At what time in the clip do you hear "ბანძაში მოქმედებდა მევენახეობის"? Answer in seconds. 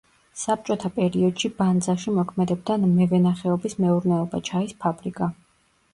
1.59-3.77